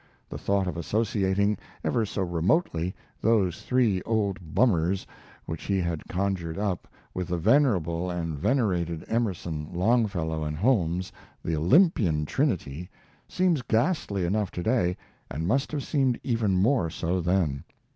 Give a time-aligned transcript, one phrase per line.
[0.29, 5.05] The thought of associating, ever so remotely, those three old bummers
[5.45, 11.11] which he had conjured up with the venerable and venerated Emerson, Longfellow, and Holmes,
[11.45, 12.89] the Olympian trinity,
[13.27, 14.97] seems ghastly enough to day,
[15.29, 17.63] and must have seemed even more so then.